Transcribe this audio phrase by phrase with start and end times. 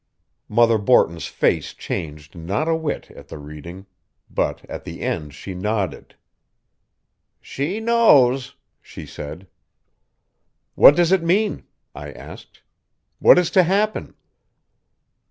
[0.49, 3.85] Mother Borton's face changed not a whit at the reading,
[4.31, 6.15] but at the end she nodded.
[7.39, 9.45] "She knows," she said.
[10.73, 12.63] "What does it mean?" I asked.
[13.19, 14.15] "What is to happen?"